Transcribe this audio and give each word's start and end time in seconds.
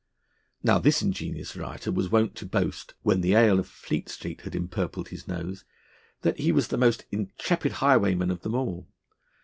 Now, 0.63 0.79
this 0.79 1.03
ingenious 1.03 1.55
writer 1.55 1.91
was 1.91 2.09
wont 2.09 2.35
to 2.37 2.45
boast, 2.47 2.95
when 3.03 3.21
the 3.21 3.35
ale 3.35 3.59
of 3.59 3.67
Fleet 3.67 4.09
Street 4.09 4.41
had 4.41 4.55
empurpled 4.55 5.09
his 5.09 5.27
nose, 5.27 5.63
that 6.23 6.39
he 6.39 6.51
was 6.51 6.69
the 6.69 6.75
most 6.79 7.05
intrepid 7.11 7.73
highwayman 7.73 8.31
of 8.31 8.41
them 8.41 8.55
all. 8.55 8.87